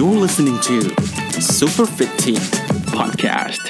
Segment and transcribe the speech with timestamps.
[0.00, 0.76] You're listening to
[1.58, 2.42] Super Fit Team
[2.96, 3.64] Podcast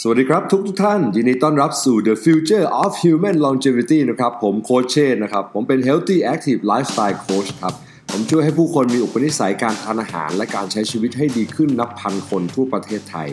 [0.00, 7.74] สวัสดีครับทุกทุกท่าน ยินดีต้อนรับสู่ The Future of Human Longevity นะครับ ผมโคชเชนนะครับ ผมเป็น Healthy Active Lifestyle Coach ครับ
[8.10, 13.28] ผมช่วยให้ผู้คนมีอุปนิสัยการทานอาหาร และการใช้ชีวิตให้ดีขึ้นนับพันคนทั่วประเทศไทย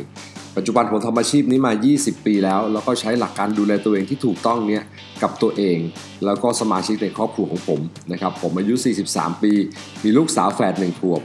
[0.56, 4.84] ปัจจุบันผมทำอาชีพนี้มา 20 ปีแล้ว แล้วก็ใช้หลักการดูแลตัวเองที่ถูกต้องเนี่ย
[5.22, 5.78] กับตัวเอง
[6.26, 7.82] แล้วก็สมาชิกในครอบครัวของผม
[8.12, 8.76] นะครับผมอายุ
[9.10, 9.54] 43 ปี
[10.04, 11.24] มีลูกสาวแฝดหนึ่งขวบ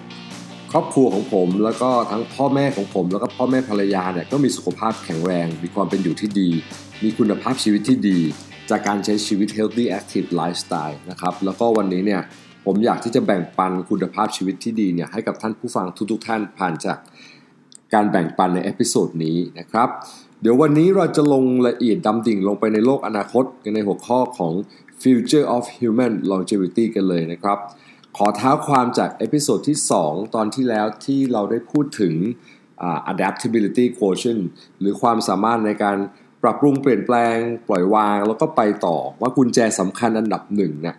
[0.74, 6.50] ครอบครัวของผมแล้วก็ทั้งพ่อแม่ของผมแล้วก็พ่อแม่ภรรยาเนี่ยก็มีสุขภาพแข็งแรง มีความเป็นอยู่ที่ดี
[7.02, 8.18] มีคุณภาพชีวิตที่ดี
[8.70, 12.20] จากการใช้ชีวิต healthy active lifestyle นะครับแล้วก็วันนี้เนี่ย
[12.66, 16.98] ผมอยากที่จะแบ่งปันคุณภาพชีวิตที่ดีเนี่ยให้กับท่านผู้ฟังทุกๆท่านผ่านจาก
[17.94, 19.88] การแบ่งปันใน episode นี้นะครับ
[20.42, 23.44] เดี๋ยววันนี้เราจะลงละเอียดดำดิ่งลงไปในโลกอนาคต
[23.74, 24.52] ในหัวข้อของ
[25.02, 27.58] future of human longevity กันเลยนะครับ
[28.16, 32.14] ขอเท้าความจากเอพิโซดที่ 2 ตอนที่แล้วที่เราได้พูดถึง
[33.12, 34.42] adaptability quotient
[34.80, 35.98] หรือความสามารถในการ
[36.42, 37.36] ปรับปรุงเปลี่ยนแปลง
[37.68, 40.96] ปล่อยวาง แล้วก็ไปต่อว่ากุญแจสำคัญอันดับหนึ่งเนี่ย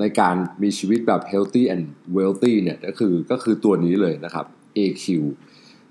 [0.00, 1.84] ในการมีชีวิตแบบ healthy and
[2.16, 4.46] wealthy เนี่ยก็คือก็คือตัวนี้เลยนะครับ
[4.78, 5.04] AQ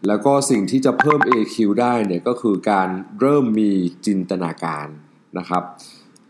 [0.07, 2.89] แล้วก็สิ่งที่จะเพิ่ม AQ ได้เนี่ยก็คือการ
[3.19, 3.71] เริ่มมี
[4.05, 4.87] จินตนาการ
[5.37, 5.63] นะครับ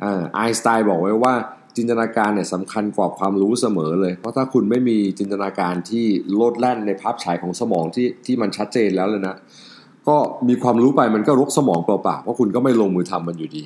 [0.02, 1.36] ไอน์สไตน์บอกไว้ว่า
[1.78, 6.06] จินตนาการเนี่ยสำคัญกว่าความรู้เสมอเลย เพราะถ้าคุณไม่มีจินตนาการที่
[6.36, 9.36] โลดแล่นในภาพฉายของสมองที่ที่มันชัดเจนแล้วเลยนะ
[10.08, 13.64] ก็มีความรู้ไปมันก็รกสมองเปล่าๆเพราะคุณก็ไม่ลงมือทำมันอยู่ดี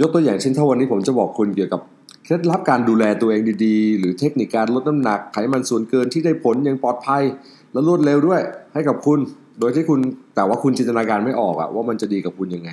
[0.00, 1.80] ยกตัวอย่างเช่นถ้าวันนี้ผมจะบอกคุณเกี่ยวกับ
[2.24, 7.22] เคล็ดลับการดูแลตัวเองดีๆ หรือเทคนิคการลดน้ำหนักไขมันส่วนเกินที่ได้ผลอย่างปลอดภัย
[7.72, 8.40] และรวดเร็วด้วย
[8.74, 9.18] ให้กับคุณ
[9.60, 10.00] โดยที่คุณ
[10.34, 12.70] แต่ว่าคุณจินตนาการไม่ออกอะว่ามันจะดีกับคุณยังไง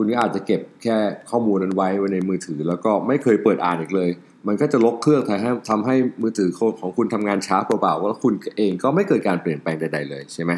[0.00, 0.96] คุณก็อาจจะเก็บแค่
[1.30, 4.10] ข้อมูลนั้นไว้ไว้ในมือถือ แล้วก็ไม่เคยเปิดอ่านอีกเลย
[4.46, 5.22] มันก็จะรกเครื่อง
[5.70, 10.52] ทำให้มือถือของคุณทำงานช้าเปล่าๆแล้วคุณเองก็ไม่เกิดการเปลี่ยนแปลงใด ๆ เลยใช่ไหม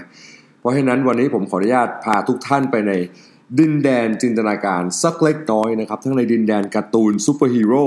[0.60, 2.92] เพราะฉะนั้นวันนี้ผมขออนุญาตพาทุกท่านไปใน
[3.58, 7.87] ดินแดนจินตนาการสักเล็กน้อยนะครับ ทั้งในดินแดนการ์ตูนซูเปอร์ฮีโร่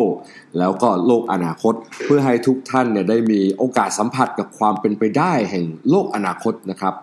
[0.59, 1.73] แล้วก็โลกอนาคต
[2.06, 6.94] เพื่อให้ทุกท่านเนี่ยได้มีโอกาสสัมผัสกับความเป็นไปได้แห่งโลกอนาคตนะครับ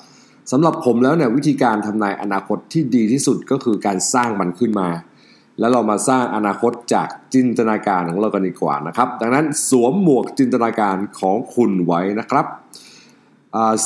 [0.51, 4.89] สำหรับผมแล้วเนี่ยวิธีการทำนายอนาคตที่ดีที่สุดก็คือการสร้างมันขึ้นมา
[5.59, 12.47] แล้วเรามาสร้างอนาคตจากจินตนาการของเรากันดีกว่านะครับ ดังนั้นสวมหมวกจินตนาการของคุณไว้นะครับ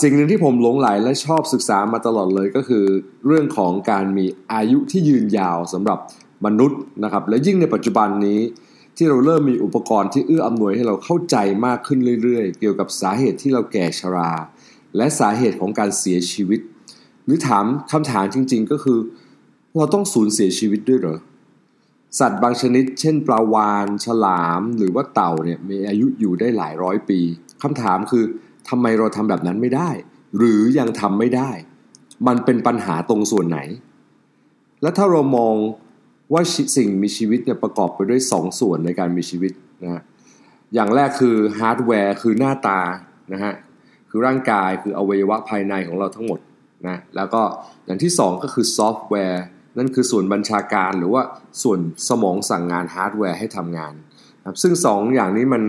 [0.00, 2.84] สิ่งหนึ่งที่ผมหลงไหลและชอบศึกษามาตลอดเลยก็คือ
[3.26, 5.98] เรื่องของการมีอายุที่ยืนยาวสำหรับ
[6.46, 8.40] มนุษย์นะครับ และยิ่งในปัจจุบันนี้
[8.96, 11.36] ที่เราเริ่มมีอุปกรณ์ที่เอื้ออำนวยให้เราเข้าใจ
[11.66, 14.30] มากขึ้นเรื่อยๆ เกี่ยวกับสาเหตุที่เราแก่ชรา
[14.96, 16.60] และสาเหตุของการเสียชีวิต
[17.24, 18.98] หรือถามคำถามจริง ๆ ก็คือ
[19.76, 21.18] เราต้องสูญเสียชีวิตด้วยเหรอ
[22.18, 27.20] สัตว์บางชนิด เช่นปลาวานฉลาม หรือว่าเต่าเนี่ยมีอายุอยู่ได้หลายร้อยปี
[27.62, 28.24] คำถามคือ
[28.68, 29.90] ทำไมเราทำแบบนั้นไม่ได้
[30.36, 31.50] หรือยังทำไม่ได้
[32.26, 33.58] มันเป็นปัญหาตรงส่วนไหน
[34.82, 35.54] และถ้าเรามอง
[36.32, 36.42] ว่า
[36.76, 40.02] สิ่งมีชีวิตเนี่ยประกอบไปด้วย 2 ส่วนในการมีชีวิตนะฮะ
[40.74, 42.80] อย่างแรกคือฮาร์ดแวร์คือหน้าตา
[43.32, 43.52] นะฮะ
[44.16, 46.40] คือร่างกายคืออวัยวะภายในของเราทั้งหมด
[46.88, 47.42] นะแล้วก็
[47.86, 49.44] อย่างที่ 2 ก็คือซอฟต์แวร์
[49.78, 51.22] นั่นคือส่วนบัญชาการหรือว่า
[51.62, 53.94] ส่วนสมองสั่งงานฮาร์ดแวร์ให้ทำงาน
[54.46, 55.62] ครับซึ่ง 2 อย่างนี้มัน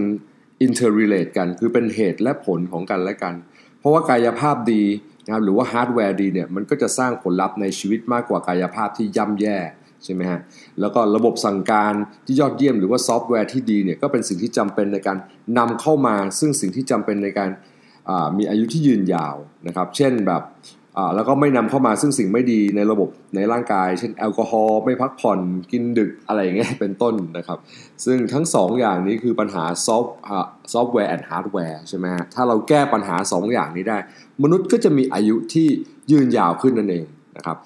[0.66, 3.34] interrelate กันคือเป็นเหตุและผลของกันและกัน
[3.80, 4.84] เพราะว่ากายภาพดี
[5.26, 9.58] นะครับหรือว่าฮาร์ดแวร์ดีเนี่ยมันก็จะสร้างผลลัพธ์ในชีวิตมากกว่ากายภาพที่ย่ำแย่
[10.04, 10.40] ใช่ไหมฮะ
[10.80, 11.94] แล้วก็ระบบสั่งการ
[12.26, 15.18] ที่ยอดเยี่ยมหรือว่าซอฟต์แวร์ที่ดีเนี่ยก็เป็นสิ่งที่จำเป็นในการ
[15.58, 17.50] นำเข้ามา ซึ่งสิ่งที่จำเป็นในการ
[18.38, 19.36] มีอายุที่ยืนยาว
[19.68, 20.44] นะครับ เช่นแบบ
[21.16, 25.40] แล้วก็ไม่นำเข้ามาซึ่งสิ่งไม่ดีในระบบในร่างกาย เช่นแอลกอฮอล์ไม่พักผ่อน
[25.72, 27.60] กินดึกอะไรอย่างเงี้ยเป็นต้นนะครับ
[28.06, 30.16] ซึ่งทั้ง2 อย่างนี้คือปัญหาซอฟต์
[30.74, 33.98] software and hardware ใช่ไหมฮะถ้าเราแก้ปัญหา2อย่างนี้ได้
[34.44, 35.68] มนุษย์ก็จะมีอายุที่
[36.12, 37.06] ยืนยาวขึ้นนั่นเอง
[37.38, 37.58] นะครับ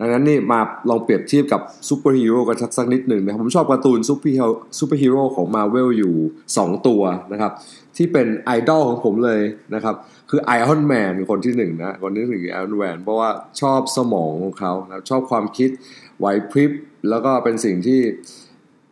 [0.00, 6.14] ดังนั้นนี่มาลองเปรียบเทียบกับซูเปอร์ฮีโร่กันสักนิดหนึ่งนะครับผมชอบการ์ตูนซูเปอร์ฮีโร่ซูเปอร์ฮีโร่ของมาเวลอยู่
[6.54, 7.02] 2 ตัว
[7.32, 7.52] นะครับ
[7.96, 9.40] ที่เป็นไอดอลของผมเลย
[9.74, 9.94] นะครับ
[10.30, 13.30] คือ Iron Man คนที่หนึ่งนะคนที่หนึ่ง Iron Man เพราะว่า
[13.60, 15.70] ชอบสมองของเขานะชอบความคิด
[16.18, 16.70] ไหวพริบ
[17.10, 18.00] แล้วก็เป็นสิ่งที่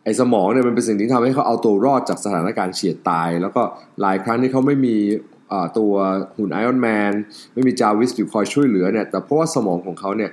[0.03, 3.61] ไอ้สมองเนี่ยมันเป็นสิ่งที่ทำให้เขาเอาตัวรอดจากสถานการณ์เฉียดตาย แล้วก็
[4.01, 4.97] หลายครั้งที่เขาไม่มี
[5.77, 5.93] ตัว
[6.37, 7.11] หุ่น Iron Man
[7.53, 10.31] ไม่มี Jarvis อยู่คอยช่วยเหลือเนี่ยแต่เพราะว่าสมองของเขาเนี่ย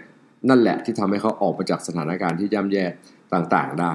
[0.48, 2.84] นั่นแหละที่ทำให้เขาออกมาจากสถานการณ์ที่ย่ำแย่
[3.32, 3.94] ต่างๆได้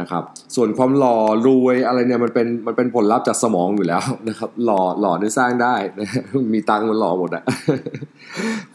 [0.00, 0.22] นะครับ
[0.56, 6.08] ส่วนความหล่อรวยอะไรเนี่ยมันเป็นมันเป็นผลลัพธ์จากสมองอยู่แล้วนะครับ หล่อหล่อได้สร้างได้นะ
[6.54, 7.44] มีตังค์มันหล่อหมดอะ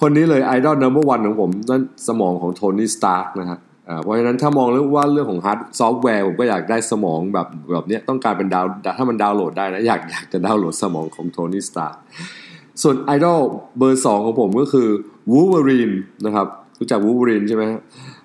[0.01, 3.59] คนนี้เลยไอดอล number one ของผมนั่นสมองของ Tony Stark นะครับ
[4.03, 8.65] เพราะฉะนั้นถ้ามองเรื่องว่าเรื่องของฮาร์ดซอฟต์แวร์ผมก็อยากได้สมองแบบแบบนี้ต้องการเป็นดาว
[8.97, 11.97] ถ้ามันดาวน์โหลดได้นะอยากอยากจะดาวน์โหลดสมองของ Tony Stark
[12.81, 13.39] ส่วนไอดอล
[13.77, 14.87] เบอร์สองของผมก็คือ
[15.31, 15.91] วูเวอรีน
[16.25, 16.47] นะครับ
[16.79, 17.63] รู้จักวูเวอรีนใช่ไหม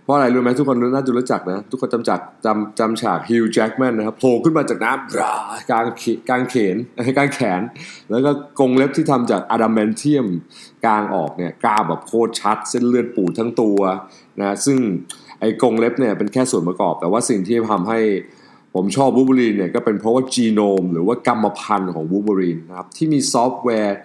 [0.03, 5.85] เพราะอะไรรู้ไหมทุกคนน่าจะรู้จักนะ ทุกคนจำจักจำจำฉาก Hugh Jackman นะครับโผล่ขึ้นมาจากน้ำกลาง
[6.29, 6.77] กลางเขน
[7.19, 7.63] กลางแขน
[8.11, 10.27] แล้วก็กรงเล็บที่ทำจาก adamantium
[10.85, 13.79] กางออกเนี่ยกล้ามแบบโคตรชัด เส้นเลือดปูดทั้งตัว
[14.41, 14.79] นะซึ่ง
[15.41, 18.01] ไอ้กรงเล็บเนี่ยเป็นแค่ส่วนประกอบ แต่ว่าสิ่งที่ทำให้
[18.75, 23.97] ผมชอบวูบูรีนเนี่ยก็เป็นเพราะว่าจีโนม หรือว่ากรรมพันธุ์ของวูบูรีนนะครับที่มีซอฟต์แวร์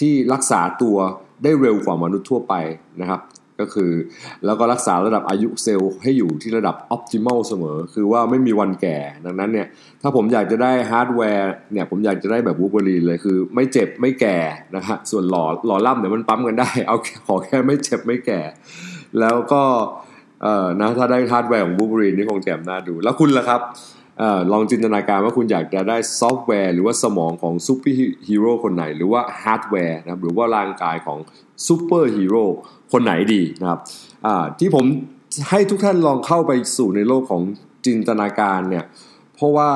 [0.00, 0.96] ที่รักษาตัว
[1.42, 2.54] ได้เร็วกว่ามนุษย์ทั่วไป
[3.00, 3.20] นะครับ
[3.60, 3.90] ก็คือ
[4.44, 9.66] แล้วก็รักษาระดับอายุเซลล์ให้อยู่ที่ระดับออ t ติม l ลเสมอ คือว่าไม่มีวันแก่ ดังนั้นเนี่ย
[10.02, 14.38] ถ้าผมอยากจะได้ฮาร์ดแวร์เนี่ย ผมอยากจะได้แบบวูบรีนเลย คือ ไม่เจ็บไม่แก่
[14.76, 18.40] นะฮะ ส่วนหล่อหล่อล่ำเดี๋ยมันปั๊มกันได้ เอาขอแค่ไม่เจ็บไม่แก่
[19.20, 19.62] แล้วก็
[20.42, 23.60] เอ่อ นะ ถ้าได้ฮาร์ดแวร์ของวูบรีนนี่คงแจ่มน่าดู แล้วคุณล่ะครับ
[24.52, 27.96] ลองจินตนาการว่าคุณอยากจะได้ซอฟต์แวร์ หรือว่าสมองของซูเปอร์
[28.28, 31.18] ฮีโร่คนไหน หรือว่าฮาร์ดแวร์นะครับหรือว่าร่างกายของ
[31.66, 32.44] ซูเปอร์ฮีโร่
[32.92, 33.80] คนไหนดีนะครับ
[34.58, 34.84] ที่ผม
[35.50, 37.42] ให้ทุกท่านลองเข้าไปสู่ในโลกของ
[37.86, 38.84] จินตนาการเนี่ย
[39.34, 39.70] เพราะว่า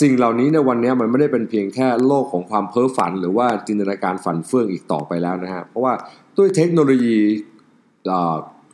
[0.00, 5.92] สิ่งเหล่านี้ในวันนี้มันไม่ได้เป็นเพียงแค่โลกของความเพ้อฝัน หรือว่าจินตนาการฝันเฟื่องอีกต่อไปแล้วนะฮะเพราะว่า
[6.36, 7.18] ด้วยเทคโนโลยี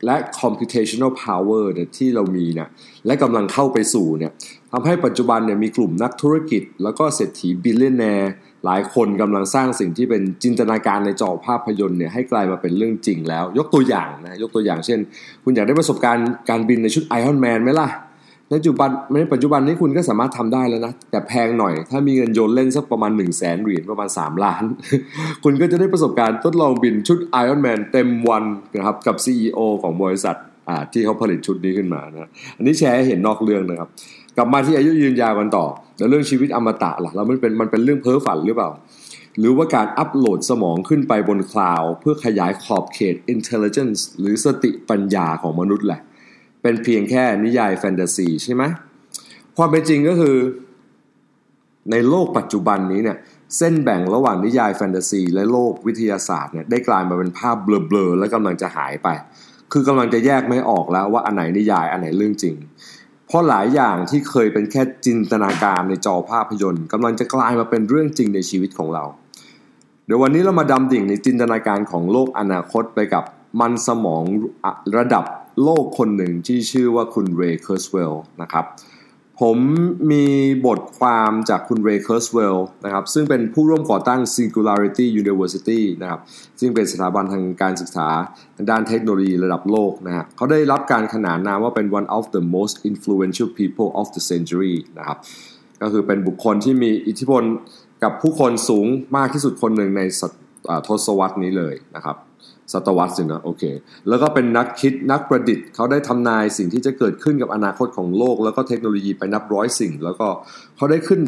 [0.05, 2.69] และ computational power เนี่ยที่เรามีเนี่ย
[3.05, 4.31] และกำลังเข้าไปสู่เนี่ย
[4.71, 8.31] ทำให้ปัจจุบันเนี่ยมีกลุ่มนักธุรกิจ แล้วก็เศรษฐี billionaire
[8.65, 14.99] หลายคนกำลังสร้างสิ่งที่เป็นจินตนาการในจอภาพยนตร์เนี่ยให้กลายมาเป็นเรื่องจริงแล้ว ยกตัวอย่างนะยกตัวอย่างเช่น
[15.43, 17.89] คุณอยากได้ประสบการณ์การบินในชุด Iron Man ไหมล่ะ
[18.49, 24.63] ในปัจจุบันในปัจจุบันนี้คุณก็สามารถทำได้แล้วนะ แต่แพงหน่อย ถ้ามีเงินโยนเล่นสักประมาณ1นึ่งแสนเหรียญประมาณ 3 ล้าน
[25.43, 28.43] คุณก็จะได้ประสบการณ์ทดลองบินชุด Iron Man เต็มวัน
[28.75, 30.35] นะครับกับ CEO ของบริษัท
[30.91, 33.89] ที่เขาผลิตชุดนี้ขึ้นมานะอันนี้แชร์ให้เห็นนอกเรื่องนะครับ
[34.37, 35.65] กลับมาที่อายุยืนยาวกันต่อ
[35.97, 38.69] แล้วเรื่องชีวิตอมตะล่ะแล้วมันเป็นมันเป็นเรื่องเพ้อฝันหรือเปล่า
[39.39, 46.01] หรือว่าการอัปโหลดสมองขึ้นไปบนคลาวเพื่อขยายขอบเขต intelligence หรือสติปัญญาของมนุษย์แหละ
[46.63, 48.63] เป็นเพียงแค่นิยายแฟนตาซีใช่ไหม
[49.57, 50.37] ความเป็นจริงก็คือ
[51.91, 53.17] ในโลกปัจจุบันนี้เนี่ย
[53.57, 59.07] เส้นแบ่งระหว่างนิยายแฟนตาซี และโลกวิทยาศาสตร์เนี่ยได้กลายมาเป็นภาพเบลอๆและกำลังจะหายไป
[59.71, 62.55] คือกำลังจะแยกไม่ออกแล้วว่าอันไหนนิยายอันไหนเรื่องจริง
[63.27, 69.03] เพราะหลายอย่างที่เคยเป็นแค่จินตนาการในจอภาพยนตร์กำลังจะกลายมาเป็นเรื่องจริงในชีวิตของเรา
[70.05, 73.23] เดี๋ยววันนี้เรามาดำดิ่งในจินตนาการของโลกอนาคตไปกับ
[73.59, 74.23] มันสมอง
[74.97, 75.25] ระดับ
[75.63, 78.65] โลกคนหนึ่งที่ชื่อว่าคุณ Ray Kurzweil นะครับ
[79.41, 79.57] ผม
[80.11, 80.25] มี
[80.65, 86.21] บทความจากคุณ Ray Kurzweil นะครับซึ่งเป็นผู้ร่วมก่อตั้ง Singularity University นะครับ
[86.59, 88.07] ซึ่งเป็นสถาบันทางการศึกษา
[88.69, 95.17] ด้านเทคโนโลยีระดับโลกนะฮะเขาได้รับการขนานนามว่าเป็น one of the most influential people of the century นะครับ
[95.81, 97.43] ก็คือเป็นบุคคลที่มีอิทธิพล
[98.03, 98.85] กับผู้คนสูง
[99.17, 100.01] มากที่สุดคนหนึ่งใน
[100.87, 102.17] ทศวรรษนี้เลยนะครับ
[102.73, 103.63] ศตวรรษสินะโอเค
[104.09, 110.27] แล้วก็เป็นนักคิดนักประดิษฐ์เขาได้ทำนายสิ่งที่จะเกิดขึ้นกับอนาคตของโลก แล้วก็เทคโนโลยีไปนับร้อยสิ่ง แล้วก็
[110.75, 111.19] เขาได้ขึ้น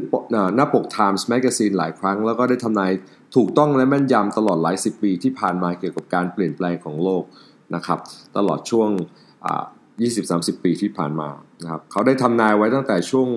[0.55, 2.91] หน้าปก Times Magazine หลายครั้ง แล้วก็ได้ทำนาย
[3.35, 7.23] ถูกต้องและแม่นยำตลอดหลายสิบปีที่ผ่านมาเกี่ยวกับการเปลี่ยนแปลงของโลก
[7.75, 7.99] นะครับ
[8.37, 8.89] ตลอดช่วง
[9.97, 11.29] 20-30 ปีที่ผ่านมา
[11.63, 13.27] นะครับเขาได้ทำนายไว้ตั้งแต่ช่วง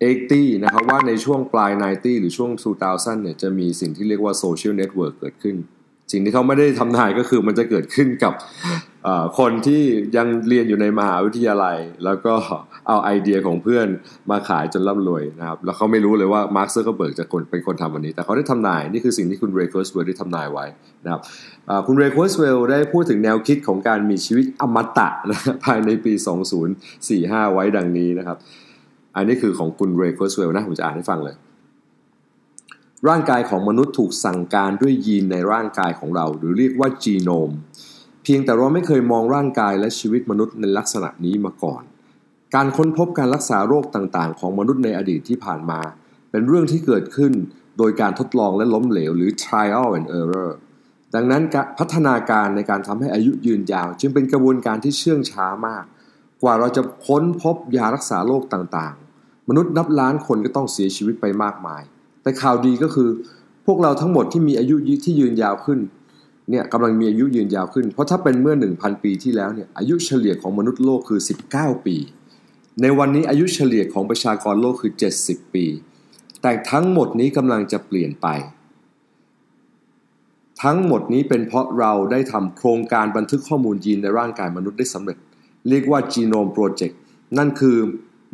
[0.00, 2.50] eighty นะครับว่าในช่วงปลาย 90 หรือช่วง
[2.86, 5.56] 2000เนี่ยจะมีสิ่งที่เรียกว่าโซเชียลเน็ตเวิร์กเกิดขึ้น
[6.12, 8.32] สิ่งที่เขาไม่ได้ทำนายก็คือมันจะเกิดขึ้นกับ
[9.38, 9.82] คนที่
[10.16, 12.34] ยังเรียนอยู่ในมหาวิทยาลัย แล้วก็
[12.88, 13.86] เอาไอเดียของเพื่อน
[14.30, 20.64] มาขายจนร่ำรวยนะครับ แล้วเขาไม่รู้เลยว่า Mark Zuckerberg จะเป็นคนทำวันนี้ แต่เขาได้ทำนาย นี่คือสิ่งที่คุณ Ray Kurzweil ได้ทำนายไว้
[21.04, 21.20] นะครับ
[21.86, 26.12] คุณ Ray Kurzweil ได้พูดถึงแนวคิดของการมีชีวิตอมตะนะภายในปี
[26.84, 28.36] 2045 ไว้ดังนี้นะครับ
[29.16, 31.36] อันนี้คือของคุณ Ray Kurzweil นะ ผมจะอ่านให้ฟังเลย
[33.08, 37.50] ร่างกายของมนุษย์ถูกสั่งการด้วยยีนในร่างกายของเรา หรือเรียกว่าจีโนม
[38.22, 41.82] เพียงแต่เราไม่เคยมองร่างกายและชีวิตมนุษย์ในลักษณะนี้มาก่อน
[42.54, 45.80] การค้นพบการรักษาโรคต่างๆ ของมนุษย์ในอดีตที่ผ่านมา
[46.30, 47.32] เป็นเรื่องที่เกิดขึ้น
[47.78, 50.50] โดยการทดลองและล้มเหลว หรือ trial and error
[51.14, 51.42] ดังนั้น
[51.78, 55.84] พัฒนาการในการทำให้อายุยืนยาว จึงเป็นกระบวนการที่เชื่องช้ามาก
[56.42, 61.82] กว่าเราจะค้นพบยารักษาโรคต่างๆ มนุษย์นับล้านคนก็ต้องเสียชีวิตไปมากมาย
[62.22, 63.08] แต่ข่าวดีก็คือ
[63.66, 65.78] พวกเราทั้งหมดที่มีอายุที่ยืนยาวขึ้น
[66.50, 71.20] เนี่ยกำลังมีอายุยืนยาวขึ้น เพราะถ้าเป็นเมื่อ 1,000 ปีที่แล้วเนี่ยอายุเฉลี่ยของมนุษย์โลกคือ
[71.52, 71.96] 19 ปี
[72.82, 75.66] ในวันนี้อายุเฉลี่ยของประชากรโลกคือ 70 ปี
[76.42, 78.26] แต่ทั้งหมดนี้กำลังจะเปลี่ยนไป
[80.62, 85.18] ทั้งหมดนี้เป็นเพราะเราได้ทำโครงการบันทึกข้อมูลยีนในร่างกายมนุษย์ได้สำเร็จ
[85.68, 86.94] เรียกว่า Genome Project
[87.38, 87.76] นั่นคือ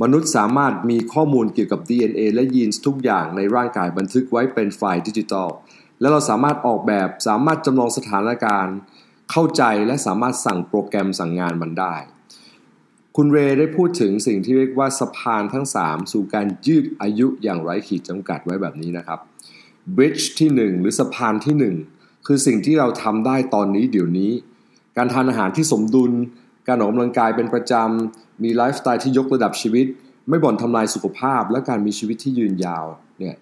[0.02, 5.48] มนุษย์สามารถมีข้อมูลเกี่ยวกับ DNA และยีนส์ทุกอย่างในร่างกายบันทึกไว้เป็นไฟล์ดิจิตอล
[6.00, 8.76] และเราสามารถออกแบบสามารถจำลองสถานการณ์
[9.30, 11.94] เข้าใจและสามารถสั่งโปรแกรมสั่งงานมันได้
[13.16, 19.18] คุณเรย์ได้พูดถึงสิ่งที่เรียกว่าสะพานทั้ง 3 สู่การยืดอายุอย่างไร้ขีดจำกัดไว้แบบนี้นะครับ
[19.96, 24.32] Bridge ที่ 1 หรือสะพานที่ 1 คือสิ่งที่เราทำได้ตอนนี้เดี๋ยวนี้
[24.96, 26.12] การทานอาหารที่สมดุล
[26.68, 29.86] การออกกำลังกายเป็นประจำ มีไลฟ์สไตล์ที่ยกระดับชีวิต
[30.28, 32.86] ไม่บ่นทำลายสุขภาพ และการมีชีวิตที่ยืนยาว
[33.18, 33.36] เนี่ย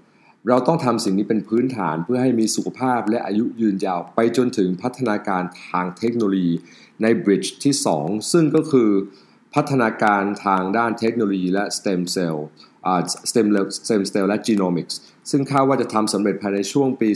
[0.48, 6.54] เราต้องทำสิ่งนี้เป็นพื้นฐานเพื่อให้มีสุขภาพและอายุยืนยาว ไปจนถึงพัฒนาการทางเทคโนโลยี
[7.02, 8.90] ใน Bridge ที่ 2 ซึ่งก็คือ
[9.54, 12.36] พัฒนาการทางด้านเทคโนโลยีและ stem cell
[12.86, 13.00] อ่า
[13.30, 13.46] stem
[13.86, 14.94] stem cell และ genomics
[15.30, 17.08] ซึ่งคาดว่าจะทำสำเร็จภายในช่วงปี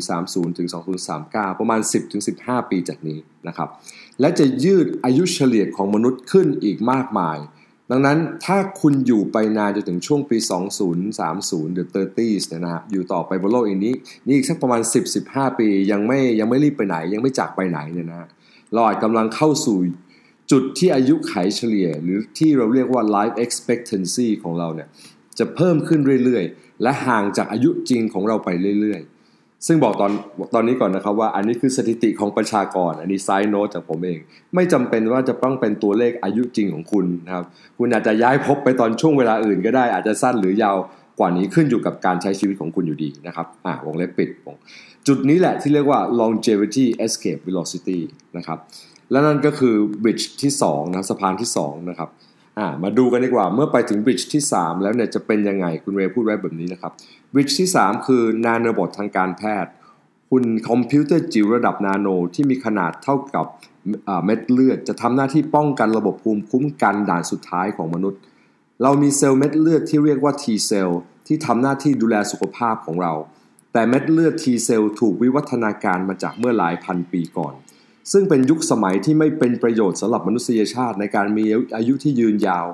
[0.00, 0.68] 2030 ถึง
[1.14, 3.68] 2039 ประมาณ 10 ถึง 15 ปีจากนี้นะครับ
[4.20, 7.38] และจะยืดอายุเฉลี่ยของมนุษย์ขึ้นอีกมากมาย
[7.90, 10.36] ดังนั้นถ้าคุณอยู่ไปนานจนถึงช่วงปี
[10.86, 13.94] 2030 หรือ 30s เนี่ยนะฮะอยู่ต่อไปบนโลกอีกนี้
[14.26, 14.80] นี่อีกสักประมาณ
[15.20, 18.28] 10-15 ปียังไม่ยังไม่รีบไปไหน ยังไม่จากไปไหนเนี่ยนะฮะ
[18.72, 19.78] เราอาจกำลังเข้าสู่
[20.50, 24.88] จุดที่อายุไขเฉลี่ย หรือที่เราเรียกว่า life expectancy ของเราเนี่ย
[25.40, 28.48] จะเพิ่มขึ้นเรื่อยๆ และห่างจากอายุจริงของเราไป
[28.80, 30.12] เรื่อยๆ ซึ่งบอกตอน
[30.54, 34.18] ตอนนี้ก่อนนะครับว่าอันนี้คือสถิติของประชากร อันนี้ไซโนตจากผมเอง
[34.54, 37.44] ไม่จำเป็นว่าจะต้องเป็นตัวเลขอายุจริงของคุณนะครับ
[37.78, 40.76] คุณอาจจะย้ายพบไปตอนช่วงเวลาอื่นก็ได้อาจจะสั้นหรือยาว
[41.18, 44.56] กว่านี้ขึ้นอยู่กับการใช้ชีวิตของคุณอยู่ดีนะครับอ่าวงเล็บปิดวง
[45.06, 47.98] จุดนี้แหละที่เรียกว่า longevity escape velocity
[48.36, 48.58] นะครับ
[49.10, 52.08] และนั่นก็คือ bridge ที่2นะสะพานที่2นะครับ
[52.60, 56.92] อ่ามาดูกันดีกว่า เมื่อไปถึง bridge ที่ 3 แล้วเนี่ยจะเป็นยังไงคุณเรย์พูดไว้แบบนี้นะครับ
[57.32, 59.72] bridge ที่ 3 คือ nanobot ทางการแพทย์
[60.30, 63.46] หุ่นคอมพิวเตอร์จิ๋วระดับนาโนที่มีขนาดเท่ากับ
[64.24, 68.20] เม็ดเลือด จะทำหน้าที่ป้องกันระบบภูมิคุ้มกันด่านสุดท้ายของมนุษย์
[68.82, 73.12] เรามีเซลล์เม็ดเลือดที่เรียกว่า T เซลล์ที่ทำหน้าที่ดูแลสุขภาพของเรา
[73.72, 77.54] แต่เม็ดเลือด T เซลล์ถูกวิวัฒนาการมาจากเมื่อหลายพันปีก่อน
[78.12, 81.44] ซึ่งเป็นยุคสมัยที่ไม่เป็นประโยชน์สำหรับมนุษยชาติในการมี
[81.76, 82.66] อายุที่ยืนยาว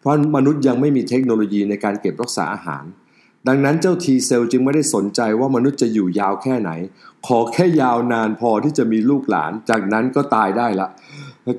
[0.00, 2.84] เพราะมนุษย์ยังไม่มีเทคโนโลยีในการเก็บรักษาอาหาร
[3.48, 6.70] ดังนั้นเจ้า T เซลจึงไม่ได้สนใจว่ามนุษย์จะอยู่ยาวแค่ไหน
[7.26, 10.88] ขอแค่ยาวนานพอที่จะมีลูกหลาน จากนั้นก็ตายได้ละ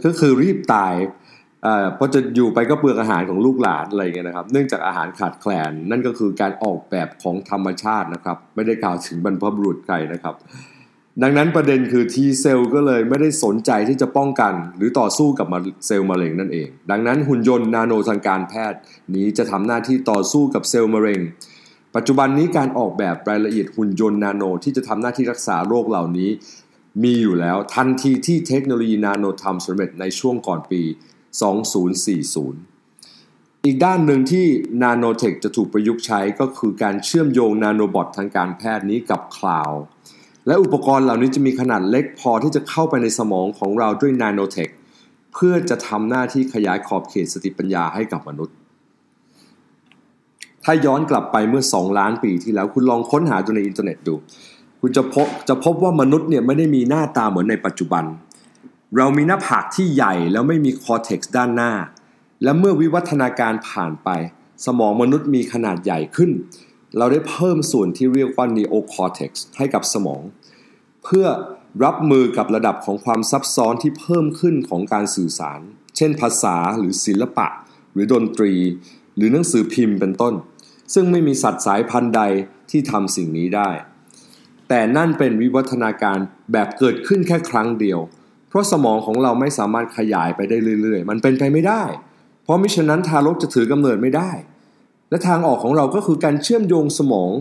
[0.06, 0.94] ก็คือรีบตาย
[1.96, 10.36] เพราะจะอยู่ไปก็เปลืองอาหารของลูกหลานอะไรเงี้ยนะครับ เนื่องจากอาหารขาดแคลนนั่นก็คือการออกแบบของธรรมชาตินะครับ ไม่ได้กล่าวถึงบรรพบุรุษใครนะครับ
[11.22, 15.48] ดังนั้นประเด็นคือ T เซลล์ก็เลยไม่ได้สนใจที่จะป้องกัน หรือต่อสู้กับ
[15.86, 18.80] เซลล์มะเร็งนั่นเอง ดังนั้นหุ่นยนต์นาโนทางการแพทย์
[19.16, 21.20] นี้จะทำหน้าที่ต่อสู้กับเซลล์มะเร็ง
[21.96, 26.30] ปัจจุบันนี้การออกแบบรายละเอียดหุ่นยนต์นาโนที่จะทำหน้าที่รักษาโรคเหล่านี้
[27.04, 30.82] มีอยู่แล้วทันทีที่เทคโนโลยีนาโนทำสำเร็จในช่วงก่อนปี
[32.04, 34.46] 2040อีกด้านหนึ่งที่
[34.84, 39.82] nanotech จะถูกประยุกต์ใช้ก็คือการเชื่อมโยง nanobot ทางการแพทย์นี้กับคลาวด์
[40.48, 44.70] และอุปกรณ์เหล่านี้จะมีขนาดเล็กพอที่จะเข้าไปในสมองของเราด้วย nanotech
[45.34, 48.56] เพื่อจะทำหน้าที่ขยายขอบเขตสติปัญญาให้กับมนุษย์
[50.64, 54.16] ถ้าย้อนกลับไปเมื่อ 2 ล้านปีที่แล้ว คุณลองค้นหาดูในอินเทอร์เน็ตดู
[54.82, 58.04] คุณจะพบจะพบว่ามนุษย์เนี่ยไม่ได้มีหน้าตาเหมือนในปัจจุบัน
[58.98, 61.72] เรามีหน้าผากที่ใหญ่แล้วไม่มี cortex ด้านหน้า
[62.44, 64.10] และเมื่อวิวัฒนาการผ่านไป
[64.66, 66.32] สมองมนุษย์มีขนาดใหญ่ขึ้น
[66.98, 70.22] เราได้เพิ่มส่วนที่เรียกว่า neocortex ให้กับสมอง
[71.04, 71.26] เพื่อ
[71.84, 75.60] รับมือกับระดับของความซับซ้อนที่เพิ่มขึ้นของการสื่อสาร
[75.98, 77.48] เช่นภาษาหรือศิลปะ
[77.94, 78.54] หรือดนตรี
[79.16, 80.34] หรือหนังสือพิมพ์เป็นต้น
[80.94, 82.22] ซึ่งไม่มีสัตว์สายพันธุ์ใด
[82.72, 83.70] ที่ทำสิ่งนี้ได้
[84.70, 86.18] แต่นั่นเป็นวิวัฒนาการ
[86.52, 88.00] แบบเกิดขึ้นแค่ครั้งเดียว
[88.50, 91.84] เพราะสมองของเราไม่สามารถขยายไปได้เรื่อยๆ มันเป็นไปไม่ได้
[92.44, 94.32] เพราะมิฉะนั้นทารกจะถือกำเนิดไม่ได้
[95.12, 97.32] และทางออกของเราก็คือการเชื่อมโยงสมอง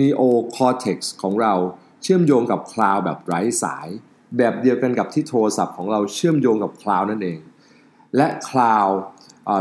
[0.00, 1.54] neocortex ของเรา
[2.02, 3.88] เชื่อมโยงกับคลาวด์แบบไร้สาย
[4.36, 7.38] แบบเดียวกันกับที่โทรศัพท์ของเราเชื่อมโยงกับคลาวด์นั่นเอง
[8.16, 8.88] และคลาวด์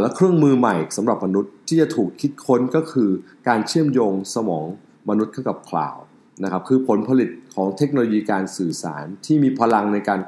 [0.01, 3.09] และเครื่องมือใหม่สำหรับมนุษย์ที่จะถูกคิดค้นก็คือ
[3.47, 4.65] การเชื่อมโยงสมอง
[5.09, 5.97] มนุษย์เข้ากับคลาวด์
[6.43, 10.19] นะครับคือผลผลิตของเทคโนโลยีการสื่อสารที่มีพลังในการ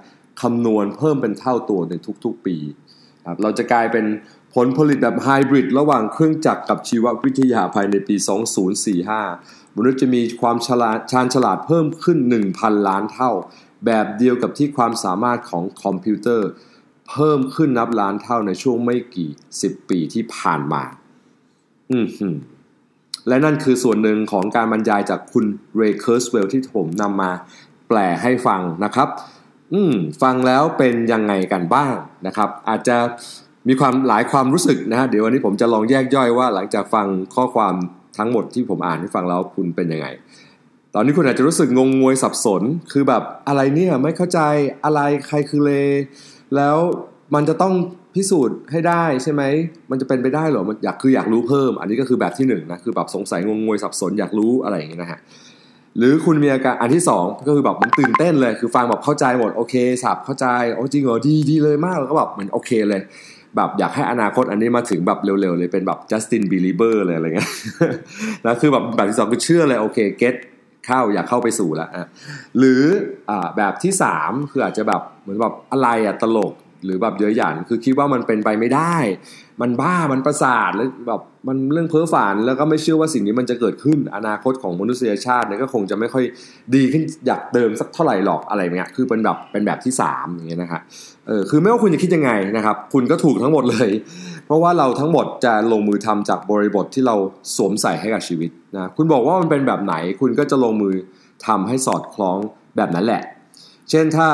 [0.42, 1.94] คำนวณเพิ่มเป็นเท่าตัวใน
[2.24, 2.58] ทุกๆปี
[3.42, 4.06] เราจะกลายเป็น
[4.56, 8.16] ผลผลิตแบบไฮบริดระหว่างเครื่องจักรกับชีววิทยาภายในปี
[8.96, 12.18] 2045 มนุษย์จะมีความฉลาดชาญฉลาดเพิ่มขึ้น
[12.54, 13.32] 1,000 ล้านเท่า
[13.86, 16.50] แบบเดียวกับที่ความสามารถของคอมพิวเตอร์
[17.10, 19.30] เพิ่มขึ้นนับล้านเท่าในช่วงไม่กี่
[19.62, 20.84] สิบปีที่ผ่านมา
[21.92, 22.06] อืม
[23.28, 25.46] และนั่นคือส่วนหนึ่งของการบรรยายจากคุณ
[25.78, 27.32] เรย์เคิร์สเวลที่ผมนำมา
[27.88, 29.10] แปลให้ฟังนะครับ
[29.74, 31.94] อืม ฟังแล้วเป็นยังไงกันบ้าง
[32.26, 32.98] นะครับ อาจจะ
[33.70, 37.74] มีความหลายความรู้สึกนะฮะเดี๋ยววันนี้ผมจะลองแยกย่อยว่า หลังจากฟังข้อความ
[38.18, 40.08] ทั้งหมดที่ผมอ่านให้ฟังแล้วคุณเป็นยังไง
[40.96, 42.62] ตอนนี้คุณอาจจะรู้สึกงงงวยสับสน
[42.92, 44.40] คือแบบอะไรเนี่ยไม่เข้าใจ
[44.86, 45.72] อะไรใครคือเล
[46.56, 46.78] แล้ว
[47.36, 47.74] มันจะต้อง
[48.16, 49.44] พิสูจน์ให้ได้ใช่ไหม
[49.92, 55.20] มันจะเป็นไปได้หรอ มันอยากคืออยากรู้เพิ่ม อันนี้ก็คือแบบที่หนึ่งนะคือแบบสงสัยงงงวยสับสนอยากรู้อะไรอย่างเงี้ยนะฮะ
[55.98, 63.02] หรือคุณมีอาการอันที่สองก็คือแบบมันตื่นเต้นเลย คือฟังแบบเข้าใจหมดโอเคสับเข้าใจโอ้จริงเหรอดีดีเลยมากแล้วก็แบบเหมือนโอเคเลย
[63.56, 67.50] แบบอยากให้อนาคตอันนี้มาถึงแบบเร็วๆเลยเป็นแบบจัสติน believer เลยอะไรเงี้ย
[68.44, 70.36] แล้วคือแบบแบบที่สองคือเชื่อเลยโอเค get
[70.86, 71.90] เข้าอยากเข้าไปสู่แล้ว
[72.58, 76.54] หรือแบบที่สามคืออาจจะแบบเหมือนแบบอะไรอะตลก
[76.86, 78.96] หรือแบบเย้ยหยันคือคิดว่ามันเป็นไปไม่ได้
[79.62, 86.24] มันบ้ามันประสาทแล้วแบบมันเรื่องเพ้อฝันแล้วก็ไม่เชื่อว่าสิ่งนี้มันจะเกิดขึ้นอนาคตของมนุษยชาติเนี่ยก็คงจะไม่ค่อย
[86.76, 90.82] ดีขึ้นอยากเดิมสักเท่าไหร่หรอกอะไรเงี้ยคือเป็นแบบเป็นแบบที่สามอย่างเงี้ยนะฮะ
[91.28, 93.90] เออคือไม่ว่าคุณจะคิดยังไงนะครับ คุณก็ถูกทั้งหมดเลย
[94.46, 97.16] เพราะว่าเราทั้งหมดจะลงมือทำจากบริบทที่เรา
[97.56, 100.96] สวมใส่ให้กับชีวิตนะคุณบอกว่ามันเป็นแบบไหน คุณก็จะลงมือ
[101.48, 102.38] ทำให้สอดคล้อง
[102.78, 103.24] แบบนั้นแหละ
[103.90, 104.28] เช่นถ้า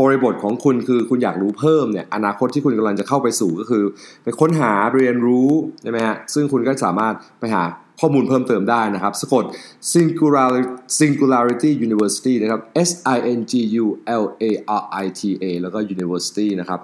[0.00, 3.84] บริบทของคุณคือคุณอยากรู้เพิ่มเนี่ยอนาคตที่คุณกำลังจะเข้าไปสู่ก็คือ
[4.22, 5.48] ไปค้นหาเรียนรู้
[5.82, 7.64] ใช่ไหมฮะซึ่งคุณก็สามารถไปหา
[8.00, 9.44] ข้อมูลเพิ่มเติมได้นะครับ สะกด
[9.92, 13.52] singularity singularity university นะครับ s i n g
[13.82, 13.86] u
[14.22, 14.50] l a
[14.82, 16.80] r i t a แล้วก็ university นะครับ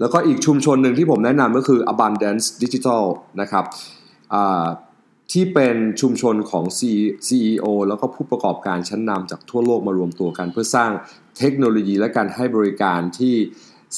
[0.00, 3.04] แล้วก็อีกชุมชนหนึ่งที่ผมแนะนำก็คือ abundance digital
[3.40, 3.64] นะครับ
[5.32, 6.64] ที่เป็นชุมชนของ
[7.26, 10.90] CEO แล้วก็ผู้ประกอบการชั้นนำจากทั่วโลกมารวมตัวกัน เพื่อสร้าง
[11.38, 13.34] เทคโนโลยีและการให้บริการที่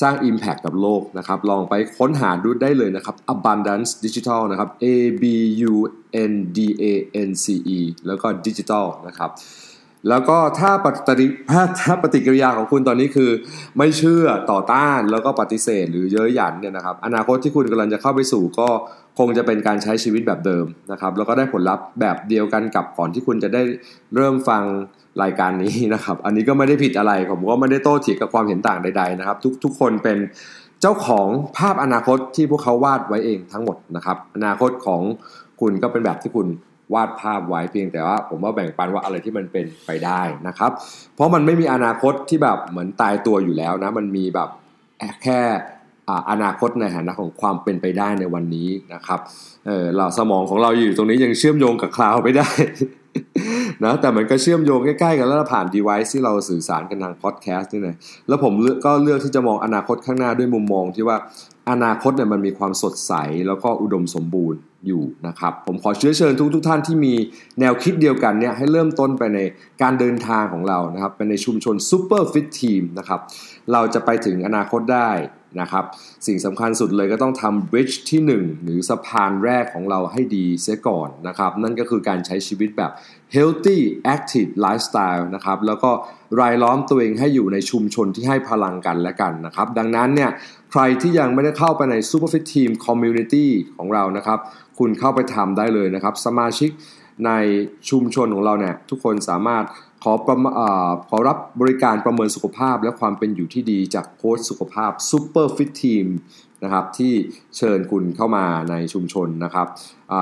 [0.00, 4.87] สร้าง Impact กับโลกนะครับ ลองไปค้นหาดูได้เลยนะครับ Abundance Digital นะครับ A
[5.23, 5.25] B
[5.71, 5.75] U
[6.31, 6.85] N D A
[7.29, 9.31] N C E แล้วก็ Digital นะครับ
[10.08, 10.87] แล้วก็ถ้าป
[11.20, 11.26] ฏิ
[11.80, 13.30] ถ้าปฏิกิริยาของคุณตอนนี้คือ
[13.78, 18.68] ไม่เชื่อต่อต้านแล้วก็ปฏิเสธ หรือเย้ยหยันเนี่ยนะครับ อนาคตที่คุณกำลังจะเข้าไปสู่ก็
[19.18, 23.62] คงจะเป็นการใช้ชีวิตแบบเดิมนะครับ แล้วก็ได้ผลลัพธ์แบบเดียวกันกับก่อนที่คุณจะได้
[24.16, 24.62] เริ่มฟัง
[25.23, 30.19] รายการนี้นะครับ อันนี้ก็ไม่ได้ผิดอะไร ผมก็ไม่ได้โต้เถียงกับความเห็นต่างใด ๆ นะครับ ทุกทุกคนเป็น
[30.80, 35.02] เจ้าของภาพอนาคตที่พวกเขาวาดไว้เองทั้งหมดนะครับ อนาคตของ
[35.60, 36.47] คุณก็เป็นแบบที่คุณ
[36.94, 40.70] วาดภาพไว้เพียงแต่ว่า ผมว่าแบ่งปันว่าอะไรที่มันเป็นไปได้นะครับ
[41.14, 44.49] เพราะมันไม่มีอนาคตที่แบบเหมือนตายตัวอยู่แล้วนะ มันมีแบบ
[45.25, 45.40] แค่
[46.30, 49.20] อนาคตในฐานะของความเป็นไปได้ในวันนี้นะครับ
[49.66, 52.49] เออเราสมองของเราอยู่ตรงนี้ยังเชื่อมโยงกับคลาวไม่ได้
[53.84, 57.97] นะแต่มันก็เชื่อมโยงใกล้ๆกันแล้วผ่าน device ที่เราสื่อสารกันทางพอดแคสต์นี่นะ
[58.28, 58.52] แล้วผม
[58.84, 61.16] ก็เลือกที่จะมองอนาคตข้างหน้าด้วยมุมมองที่ว่า
[61.70, 63.12] อนาคตเนี่ยมันมีความสดใส
[63.47, 67.14] แล้วก็อุดมสมบูรณ์ อยู่นะครับ ผมขอเชื้อเชิญทุกทุกท่านที่มี
[67.60, 69.38] แนวคิดเดียวกันเนี่ยให้เริ่มต้นไปใน
[69.82, 73.20] การเดินทางของเรานะครับไปในชุมชน Super Fit Team นะครับ
[73.73, 75.11] เราจะไปถึงอนาคตได้
[75.61, 75.85] นะครับ
[76.27, 82.91] สิ่งสำคัญสุดเลยก็ต้องทำ bridge ที่ 1 หรือสะพานแรกของเราให้ดีเสียก่อนนะครับ นั่นก็คือการใช้ชีวิตแบบ
[83.37, 83.79] healthy
[84.15, 85.91] active lifestyle นะครับ แล้วก็
[86.41, 90.31] รายล้อมตัวเองให้อยู่ในชุมชนที่ให้พลังกันและกันนะครับ ดังนั้นเนี่ย
[90.71, 93.47] ใครที่ยังไม่ได้เข้าไปใน Superfit Team Community
[93.77, 94.39] ของเรานะครับ
[94.79, 96.71] คุณเข้าไปทำได้เลยนะครับ สมาชิก
[97.27, 97.33] ใน
[97.91, 99.65] ชุมชนของเราเนี่ยทุกคนสามารถ
[100.06, 100.60] ขอประอ
[101.08, 106.06] ขอรับบริการประเมินสุขภาพและความเป็นอยู่ที่ดีจากโค้ชสุขภาพ Super Fit Team
[106.64, 107.12] นะครับที่
[107.56, 109.67] เชิญคุณเข้ามาในชุมชนนะครับ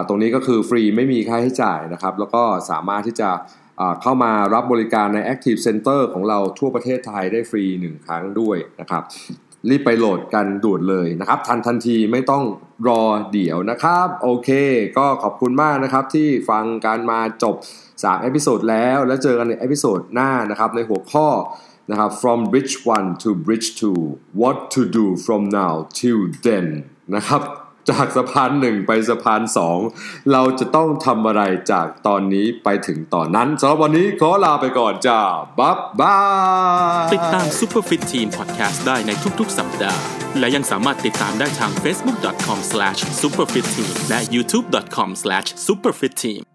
[0.08, 3.30] ตรงนี้ก็คือฟรีไม่มีค่าใช้จ่ายนะครับ แล้วก็สามารถที่จะ
[4.02, 9.02] เข้ามารับบริการใน Active Center ของเราทั่วประเทศไทยได้ฟรี 1 ครั้งด้วยนะครับ
[9.68, 12.44] รีบไปโหลดกันด่วนเลยนะครับ ทันทันทีไม่ต้อง
[12.88, 14.50] รอเดี๋ยวนะครับ โอเค
[14.98, 17.56] ก็ขอบคุณมากนะครับที่ฟังการมาจบ
[17.88, 21.28] 3 episode แล้วแล้วเจอกันใน episode หน้านะครับ ในหัวข้อ
[21.90, 23.68] นะครับ from bridge 1 to bridge
[24.04, 26.66] 2 what to do from now till then
[27.16, 27.42] นะครับ
[27.90, 29.78] จากสะพานหนึ่งไปสะพานสอง
[30.32, 31.42] เราจะต้องทำอะไร
[31.72, 35.20] จากตอนนี้ไปถึงตอนนั้นสำหรับวันนี้ขอลาไปก่อนจ้า
[35.58, 36.16] บ๊ายบา
[37.06, 40.00] ยติดตาม Superfit Team Podcast ได้ในทุกๆ สัปดาห์
[40.38, 46.51] และยังสามารถติดตามได้ทาง facebook.com/superfitteam และ youtube.com/superfitteam